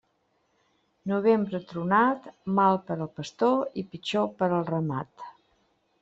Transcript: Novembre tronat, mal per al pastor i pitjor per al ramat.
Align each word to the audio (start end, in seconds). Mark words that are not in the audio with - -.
Novembre 1.09 1.59
tronat, 1.73 2.25
mal 2.59 2.79
per 2.87 2.97
al 3.05 3.11
pastor 3.19 3.77
i 3.83 3.83
pitjor 3.91 4.25
per 4.41 4.49
al 4.57 4.65
ramat. 4.71 5.27